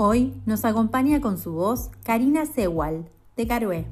[0.00, 3.06] Hoy nos acompaña con su voz Karina Sewal,
[3.36, 3.84] de Carué.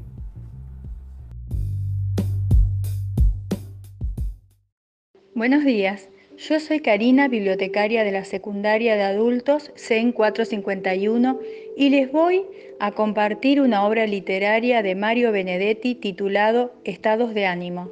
[5.35, 11.41] Buenos días, yo soy Karina, bibliotecaria de la secundaria de adultos CEN 451
[11.77, 12.45] y les voy
[12.79, 17.91] a compartir una obra literaria de Mario Benedetti titulado Estados de ánimo.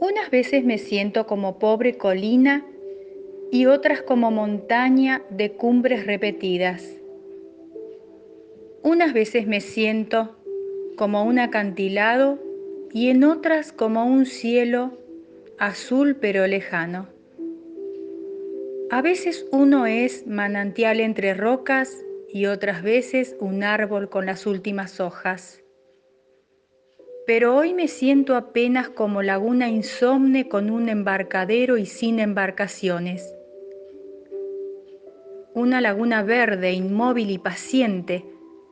[0.00, 2.66] Unas veces me siento como pobre colina
[3.54, 6.90] y otras como montaña de cumbres repetidas.
[8.82, 10.36] Unas veces me siento
[10.96, 12.40] como un acantilado
[12.92, 14.98] y en otras como un cielo
[15.56, 17.06] azul pero lejano.
[18.90, 21.96] A veces uno es manantial entre rocas
[22.28, 25.62] y otras veces un árbol con las últimas hojas.
[27.24, 33.32] Pero hoy me siento apenas como laguna insomne con un embarcadero y sin embarcaciones
[35.54, 38.24] una laguna verde, inmóvil y paciente,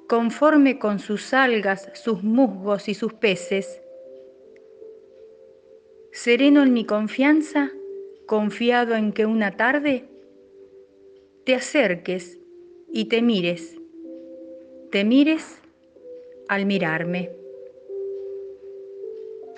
[0.09, 3.81] conforme con sus algas, sus musgos y sus peces.
[6.11, 7.71] Sereno en mi confianza,
[8.27, 10.09] confiado en que una tarde
[11.45, 12.39] te acerques
[12.93, 13.79] y te mires,
[14.91, 15.63] te mires
[16.49, 17.31] al mirarme.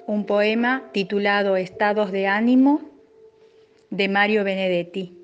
[0.07, 2.83] Un poema titulado Estados de ánimo
[3.89, 5.24] de Mario Benedetti.